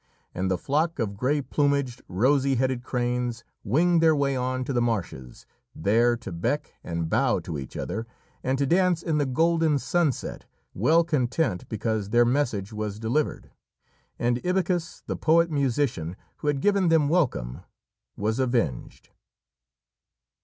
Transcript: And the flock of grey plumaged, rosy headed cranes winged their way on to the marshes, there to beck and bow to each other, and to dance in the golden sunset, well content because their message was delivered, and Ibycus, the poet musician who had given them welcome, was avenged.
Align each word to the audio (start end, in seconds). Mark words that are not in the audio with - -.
And 0.33 0.49
the 0.49 0.57
flock 0.57 0.97
of 0.97 1.15
grey 1.15 1.43
plumaged, 1.43 2.01
rosy 2.07 2.55
headed 2.55 2.81
cranes 2.81 3.43
winged 3.63 4.01
their 4.01 4.15
way 4.15 4.35
on 4.35 4.63
to 4.63 4.73
the 4.73 4.81
marshes, 4.81 5.45
there 5.75 6.17
to 6.17 6.31
beck 6.31 6.73
and 6.83 7.07
bow 7.07 7.37
to 7.41 7.59
each 7.59 7.77
other, 7.77 8.07
and 8.43 8.57
to 8.57 8.65
dance 8.65 9.03
in 9.03 9.19
the 9.19 9.27
golden 9.27 9.77
sunset, 9.77 10.45
well 10.73 11.03
content 11.03 11.69
because 11.69 12.09
their 12.09 12.25
message 12.25 12.73
was 12.73 12.97
delivered, 12.97 13.51
and 14.17 14.41
Ibycus, 14.43 15.03
the 15.05 15.15
poet 15.15 15.51
musician 15.51 16.15
who 16.37 16.47
had 16.47 16.61
given 16.61 16.87
them 16.89 17.07
welcome, 17.07 17.59
was 18.17 18.39
avenged. 18.39 19.11